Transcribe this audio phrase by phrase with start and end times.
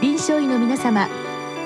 [0.00, 1.08] 臨床医の皆様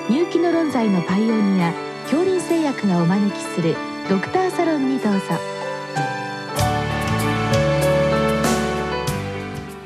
[0.09, 1.71] 入気の論剤のパイオニア
[2.03, 3.77] 恐林製薬がお招きする
[4.09, 5.19] ドクターサロンにどうぞ。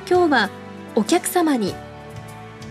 [0.09, 0.49] 今日は
[0.95, 1.75] お客様に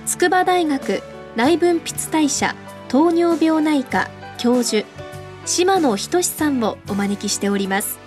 [0.04, 1.00] 筑波大学
[1.36, 2.56] 内分泌代謝
[2.88, 4.84] 糖尿病内科教授
[5.46, 8.00] 島野仁さんをお招きしております。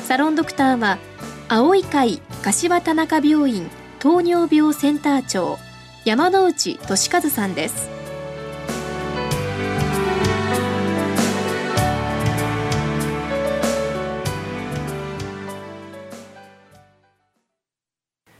[0.00, 0.98] サロンドクターは
[1.48, 5.58] 青い会柏田中病院糖尿病センター長
[6.08, 7.90] 山内俊和さんです。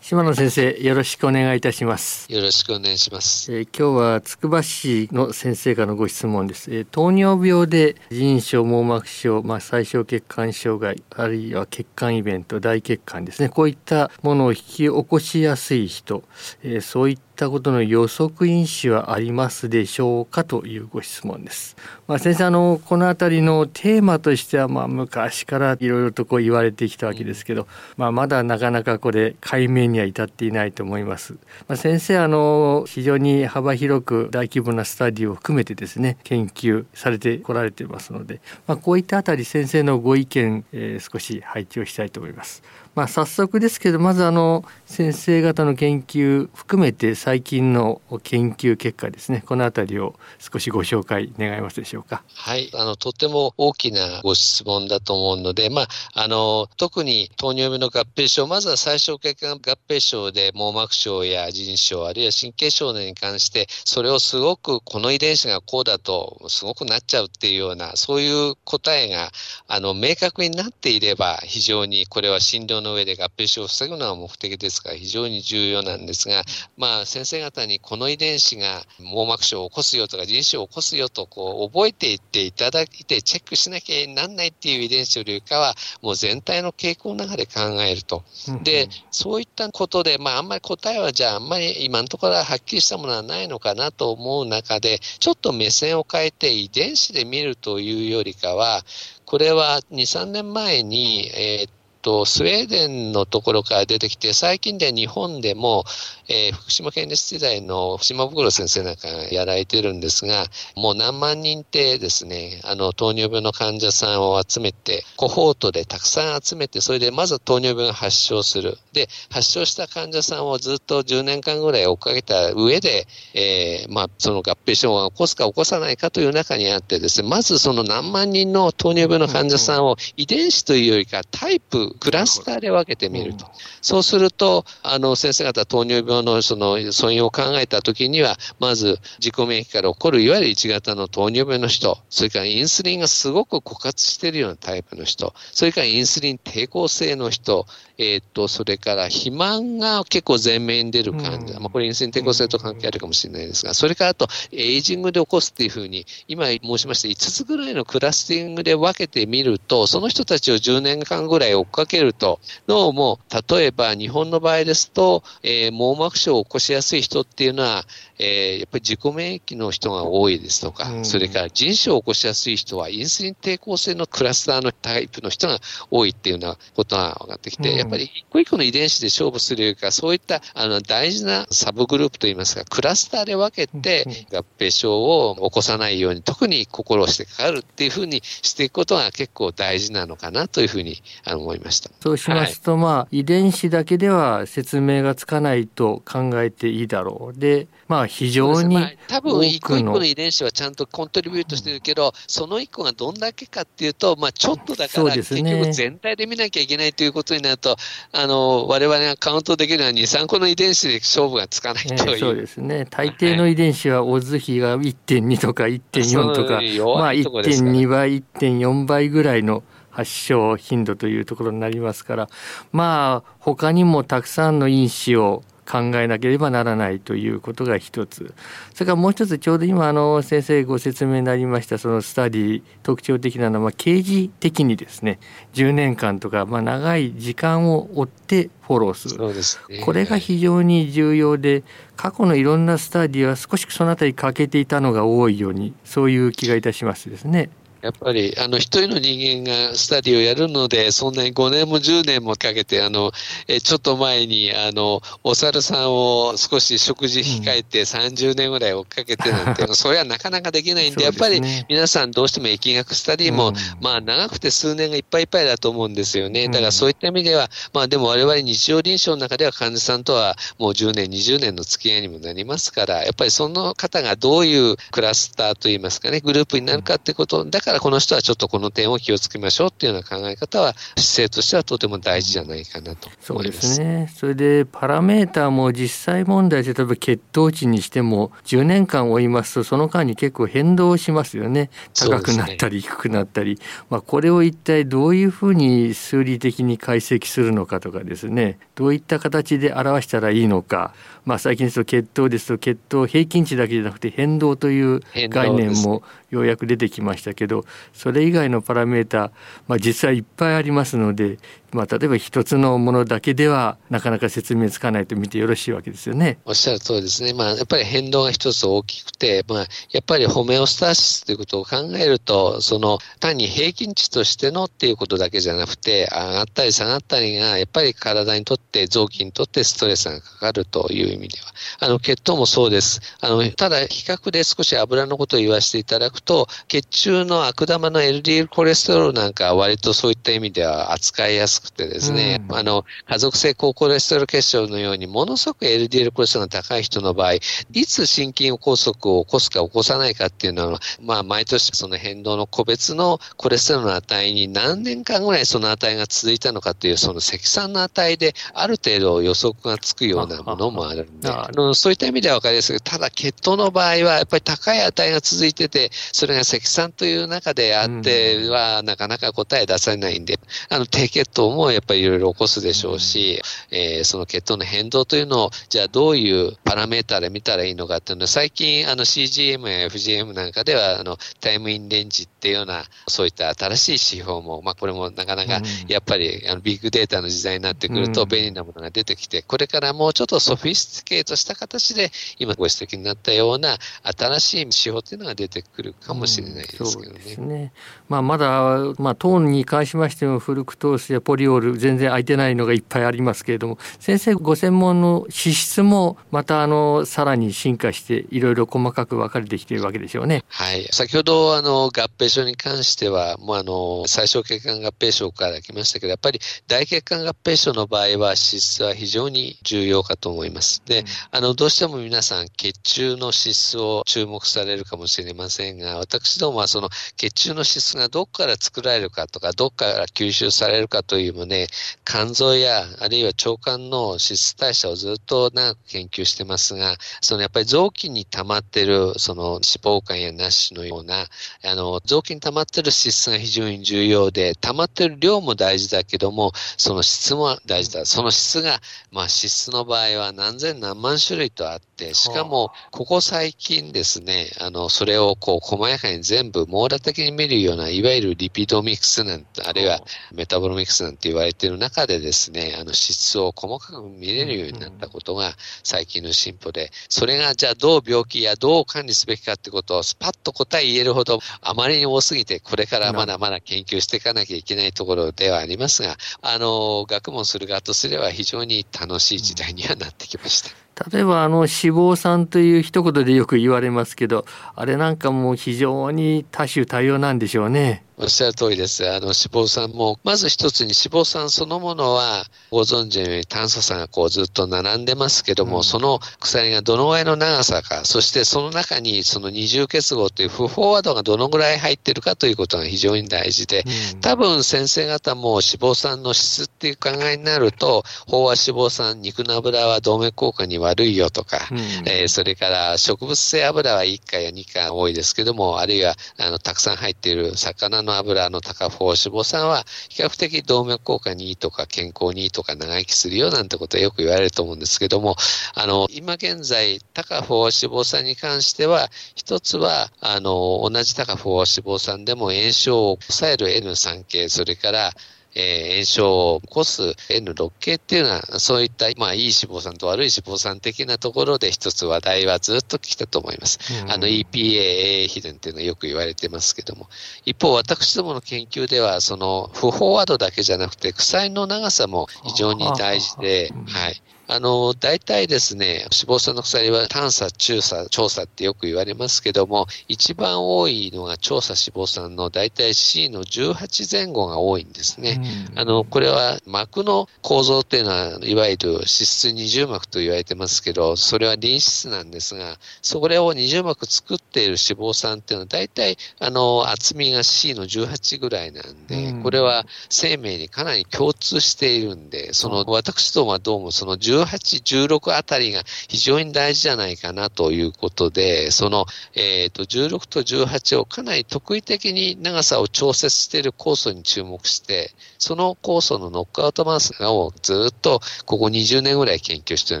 [0.00, 2.32] 島野先生よろしくお願いいたします。
[2.32, 13.50] よろしくお願いします、えー、今日はつくば市の先生からのご質問です、えー、糖尿病で腎症網膜症まあ最小血管障害あるいは血管イベント大血管ですね。
[13.50, 16.24] こういったものを引き起こしやすい人、
[16.64, 21.74] えー、そういったったことの予測因子はありますでしょうかというご質問です。
[22.06, 31.32] まあ、先生あのこの辺りのテーマとしてはまあ昔からいろいろとこう言われてきたわけですけど、まあ、まだなかなかこれ解明には至っていないと思います。
[31.66, 42.62] まあ、先生あの非常に幅広く大規模なスタディを含めてですね研究されてこられていますので、まあ、こういったあたり先生のご意見、えー、少し配置をしたいと思います。
[42.94, 52.24] まあ、早速ですけどまずあの先生方の研究含めて最近の研究結果ですねこの辺りを少しご紹介願えますでしょうか。
[52.34, 69.30] はいあのとても大きなご質問だと思うので、まあ、あの特に糖尿病の合併症まずは最小血管合併症で網膜症や腎症あるいは神経症に関してそれをすごくこの遺伝子がこうだとすごくなっちゃうっていうようなそういう答えが
[69.68, 76.42] あの明確になっていれば非常にこれは診療の上で合併症を防ぐのが目的ですから非常に重要なんですが、
[76.76, 88.24] まあ、先生方にこの遺伝子が網膜症を起こすよとか腎症を起こすよとこう覚えていっていただいてチェックしなきゃなんないっていう遺伝子よりかはもう全体の傾向の中で考えると。
[88.62, 98.82] でそういったことで、まあ、あんまり答えはじゃああんまり今のところははっきりしたものはないのかなと思う中でちょっと目線を変えて遺伝子で見るというよりかは
[99.30, 101.70] これは2、3年前に、えー、
[102.02, 105.84] と、スウェーデンのところから出てきて、最近で日本でも、
[106.28, 110.46] えー、福島県立時代の福島袋先生なんかがやられてるんですが、
[110.76, 118.78] もう何万人ってですね、あの、糖尿病の患者さんを集めて、コホートでたくさん集めて、それでまず糖尿病が発症する。
[118.92, 133.46] で、発症した患者さんをずっと10年間ぐらい追っかけた上で、えー、まあ、その合併症を起こすか起こさないかという中にあってですね、まずその何万人の糖尿病の患者さんを遺伝子というよりかタイプクラスターで分けてみると。
[133.82, 147.66] そうすると、あの、先生方糖尿病のその素因を考えたときには、まず自己免疫から起こるいわゆる1型の糖尿病の人、それからインスリンがすごく枯渇しているようなタイプの人、それからインスリン抵抗性の人、
[147.98, 163.18] えっ、と、それから肥満が結構前面に出る患者、まあ、これインスリン抵抗性と関係あるかもしれないですが、それからあと、エイジングで起こすっていうふうに、今申しました5つぐらいのクラスティングで分けてみると、その人たちを10年間ぐらい追っかけると、脳も、
[163.48, 167.84] 例えば日本の場合ですと、えー、網膜症を起こしやすい人っていうのは、
[168.22, 175.58] えー、やっぱり自己免疫の人が多いですとか、うん、それから腎症を起こしやすい人はインスリン抵抗性のクラスターのタイプの人が
[175.90, 191.90] 多いっていうようなことが分かってきて、うん、やっぱり一個一個の遺伝子で勝負するよりか、そういったあの大事なサブグループといいますか、クラスターで分けて合併症を起こさないように、特に心をしてかかるっていうふうにしていくことが結構大事なのかなというふうに思いました。
[192.00, 197.38] そうしますと、はい、まあ、遺伝子だけでは説明がつかないと考えていいだろう。
[197.38, 207.76] で、まあ、非常に、まあ、多分一個一個の遺伝子はちゃんとコントリビュートしてるけど、その一個がどんだけかっていうと、まあ、ちょっとだから、結局全体で見なきゃいけないということになると、
[208.12, 212.18] あの、我々がカウントできるのは2、3個の遺伝子で勝負がつかないという。
[212.18, 212.86] そうですね。
[212.90, 222.28] 大抵の遺伝子は、オズ比が1.2とか1.4とか、まあ、1.2倍、1.4倍ぐらいの発症頻度というところになりますから、
[222.72, 228.34] まあ、他にもたくさんの因子を考えなければならないということが一つ。
[228.74, 235.18] それからもう一つちょうど今あの先生ご説明になりましたそのスタディ特徴的なのは刑事的にですね
[235.54, 241.64] 10年間とかまあ長い時間を追ってフォローする、ね、これが非常に重要で
[241.96, 247.50] 過去のいろんなスタディは少しそのあたり欠けていたのが多いようにそういう気がいたしますですね。
[247.82, 253.12] やっぱり、あの、一人の人間がスタディをやるので、そんなに5年も10年もかけて、あの、
[253.48, 266.48] えちょっと前に、あの、お猿さんを少し食事控えて30年ぐらい追っかけてなんて、うん、それはなかなかできないんで、でね、やっぱり皆さんどうしても疫学スタディも、うん、まあ長くて数年がいっぱいいっぱいだと思うんですよね。
[266.48, 284.12] だからそういった意味では、まあでも我々日常臨床の中では患者さんとはもう10年、20年の付き合いにもなりますから、やっぱりその方がどういうクラスターといいますかね、グループになるかってこと、だからこの人はちょっとこの点を気をつけましょうっていうような考え方は、姿勢としてはとても大事じゃないかなとそうですね。
[284.16, 291.70] それでパラメーターも実際問題で例えば血糖値にしても10年間追いますとその間に結構変動しますよね。
[291.94, 300.94] 高くなったり低くなったり、ね、まあこれを一体どういうふうに数理的に解析するのかとかですね、どういった形で表したらいいのか、
[301.24, 307.59] まあ最近ですと血糖ですと血糖平均値だけじゃなくて変動という概念もようやく出てきましたけど
[307.92, 309.30] それ以外のパラメータ、
[309.68, 311.38] まあ、実際いっぱいありますので
[311.72, 316.38] まあ、例えば一つのものだけではなかなか説明つかないと見てよろしいわけですよね。
[316.44, 317.32] おっしゃる通りですね。
[317.32, 331.46] まあ、やっぱり変動が一つ大きくて、まあ、やっぱりホメオスターシスということを考えると、その単に平均値としてのっていうことだけじゃなくて、上がったり下がったりが、やっぱり体にとって、臓器にとってストレスがかかるという意味では、
[331.80, 333.00] あの、血糖もそうです。
[333.20, 347.40] あの、ただ、比較で少し油のことを言わせていただくと、血中の悪玉の LDL コレステロールなんかは割とそういった意味では扱いやすくてですね、うん、あの、家族性高コレステロール血症のように、ものすごく LDL コレステロールが高い人の場合、い
[347.86, 370.38] つ心筋梗塞を起こすか起こさないかっていうのは、まあ、毎年その変動の個別のコレステロールの値に何年間ぐらいその値が続いたのかという、その積算の値である程度予測がつくようなものもあるんで、あのそういった意味では分かりやすいけど、ただ血糖の場合は、やっぱり高い値が続いてて、それが積算という中であっては、なかなか答え出されないんで、
[370.68, 373.40] あの低血糖もやっぱりいろいろ起こすでしょうし、
[373.70, 397.20] えー、その血糖の変動というのを、じゃあどういうパラメーターで見たらいいのかっていうのは、最近あの CGM や FGM なんかでは、あの time in range っていうような、そういった新しい指標も、まあこれもなかなかやっぱりあのビッグデータの時代になってくると便利なものが出てきて、これからもうちょっとソフィスティケートした形で、今ご指摘になったような新しい指標っていうのが出てくるかもしれないですけどね。
[397.38, 397.72] うん、ね
[398.08, 410.44] まあ、まだ、まあ、トーンに関しましてもフルクトースやポリオール全然空いてないのがいっぱいありますけれども先生ご専門の脂質もまたあのさらに進化していろいろ細かく分かれてきているわけでしょうね。
[410.48, 420.82] はい、先ほどあの合併症に関してはもうあの最小血管合併症から来ましたけどやっぱり大血管合併症の場合は脂質は非常に重要かと思います。
[420.86, 426.88] で、あのどうしても皆さん血中の脂質を注目されるかもしれませんが私どもはその
[427.20, 431.66] 血中の脂質がどこから作られるかとか、どこから吸収されるかというもね、
[432.06, 441.26] 肝臓や、あるいは腸管の脂質代謝をずっと長く研究してますが、そのやっぱり臓器に溜まってる、その脂肪肝やナッシュのような、
[441.62, 448.06] あの、臓器に溜まってる脂質が非常に重要で、溜まってる量も大事だけども、その質も大事だ。
[448.06, 448.80] その質が、
[449.10, 460.00] まあ脂質の場合は何千何万種類とあって、しかも、ここ最近ですね、あの、それをこう、細やかに全部網羅的に見るような、いわゆるリピートミックスなんて、あるいは
[460.32, 480.89] メタボロミックスなんて言われている中でですね、あの質を細かく見れるようになったことが最近の進歩で、それがじゃあどう病気やどう管理すべきかってことをスパッと答え言えるほどあまりに多すぎて、これからまだまだ研究していかなきゃいけないところではありますが、あの、学問する側とすれば非常に楽しい時代にはなってきました。
[481.12, 488.04] 例えばあの脂肪酸という一言でよく言われますけどあれなんかもう非常に多種多様なんでしょうね。
[488.22, 489.08] おっしゃる通りです。
[489.08, 525.36] あの、脂肪酸も、まず一つに脂肪酸そのものは、ご存知のように炭素酸がこうずっと並んでますけども、うん、その鎖がどのぐらいの長さか、そしてその中にその二重結合という不飽和度がどのぐらい入ってるかということが非常に大事で、うん、多分先生方も脂肪酸の質っていう考えになると、飽和脂肪酸、肉の油は動脈硬化に悪いよとか、うん、えー、それから植物性油は1回や2回多いですけども、あるいはあのたくさん入っている魚のの油の高不飽脂肪酸は比較的動脈硬化にいいとか健康にいいとか長生きするよなんてことはよく言われると思うんですけども、
[525.74, 535.12] あの、今現在、高不飽脂肪酸に関しては、一つは、あの、同じ高不飽脂肪酸でも炎症を抑える N3 系、それから
[535.54, 543.78] えー、炎症を起こす N6 系っていうのは、そういった、まあ、いい脂肪酸と悪い脂肪酸的なところで一つ話題はずっと来たと思います。
[544.04, 547.08] うん、あの EPA、比伝っていうのはよく言われてますけども。
[547.44, 554.22] 一方、私どもの研究では、その、不飽和度だけじゃなくて、鎖の長さも非常に大事で、はい。
[554.52, 565.40] あの、大体ですね、脂肪酸の鎖は探査、中査、調査ってよく言われますけども、一番多いのが調査脂肪酸の大体 C の18前後が多いんですね。
[565.76, 600.00] あの、これは膜の構造っていうのは、いわゆる脂質二重膜と言われてますけど、それはリン脂質なんですが、それを二重膜作っている脂肪酸っていうのは大体、あの、厚みが C の18ぐらいなんで、これは生命にかなり共通しているんで、その、私どもはどうもその18、16あたりが非常に大事じゃないかなということで、その、えっ、ー、と、16と18をかなり特異的に長さを調節している酵素に注目して、その酵素のノックアウトマウスをずっとここ20年ぐらい研究してお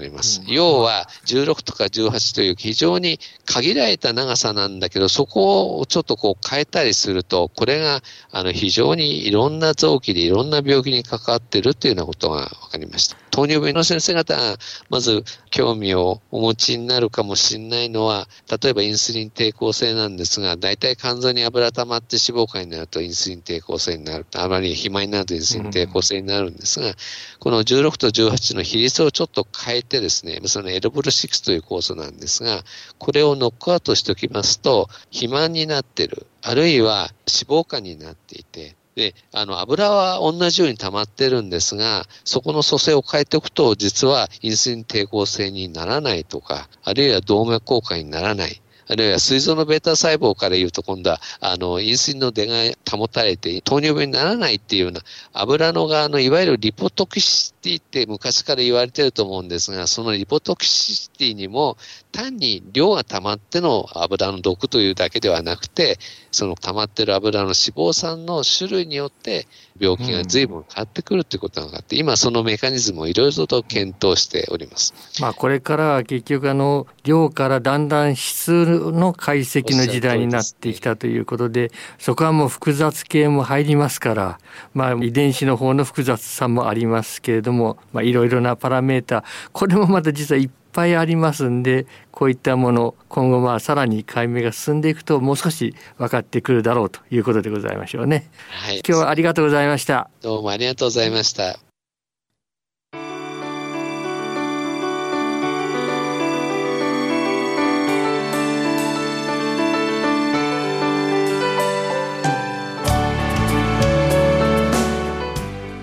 [0.00, 0.42] ります。
[0.42, 13.16] うん、要は、16とか18という非常に限られた長さなんだけど、そこをちょっとこう変えたりすると、これがあの非常にいろんな臓器でいろんな病気に関わってるっていうようなことが分かりました。
[13.30, 14.56] 糖尿病の先生方が
[14.88, 18.28] まず興味をお持ちになるかもしれないのは、
[18.62, 24.26] 例えばインスリン抵抗性なんですが、大体肝臓に油溜まって脂肪肝になるとインスリン抵抗性になる。
[24.34, 26.94] あまり肥満になるとインスリン抵抗性になるんですが、
[27.38, 32.64] この16と18の比率をちょっと変えてですね、そのエルブル6という酵素なんですが、
[32.98, 48.60] これをノックアウトしておきますと、肥満になってる、あるいは脂肪肝になっていて、で、あの、油は同じように溜まってるんですが、そこの組成を変えておくと、実はインスリン抵抗性にならないとか、あるいは動脈硬化にならない。
[48.88, 52.56] あるいは膵臓のベータ細胞から言うと今度は、あの、インスリンの出が
[52.90, 55.00] 保たれて、糖尿病にならないっていうような、
[55.32, 61.78] 油の側のいわゆる lipotoxicity って昔から言われてると思うんですが、その lipotoxicity にも
[62.10, 65.98] 単に量が溜まっての油の毒というだけではなくて、
[66.30, 69.46] その溜まってる油の脂肪酸の種類によって
[69.78, 74.94] 病気が随分変わってくるということが分かって、うん、今そのメカニズムをいろいろと検討しております。
[75.20, 84.38] まあこれからは結局あの量からだんだん質の解析の時代になってきたということで、そこはもう複雑系も入りますから、
[84.74, 98.30] まあ遺伝子の方の複雑さもありますけれども、まあいろいろなパラメータ、これもまた実はいっぱいありますんでこういったもの今後まあさらに解明が進んでいくともう少し分かってくるだろうということでございましょうね。
[98.50, 100.10] はい、今日はありがとうございました。
[100.22, 101.58] どうもありがとうございました。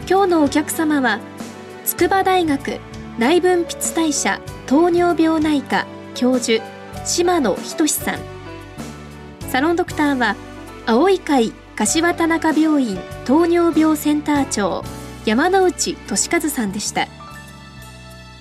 [0.09, 1.19] 今日のお客様は
[1.83, 2.79] 筑波大学
[3.17, 6.63] 内分泌代謝糖尿病内科教授
[7.03, 8.19] 島野仁さん。
[9.49, 10.35] サロンドクターは
[10.85, 14.83] 青い会柏田中病院糖尿病センター長
[15.25, 17.07] 山内俊和さんでした。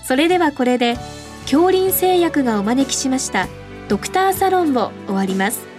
[0.05, 0.97] それではこれで
[1.45, 3.49] 恐林製薬がお招きしました
[3.89, 5.76] ドクターサロンを終わります。